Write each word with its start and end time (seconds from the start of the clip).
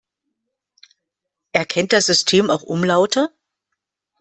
Erkennt 1.51 1.93
das 1.93 2.07
System 2.07 2.49
auch 2.49 2.63
Umlaute? 2.63 3.29